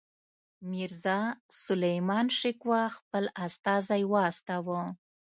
[0.69, 4.79] میرزاسلیمان شکوه خپل استازی واستاوه.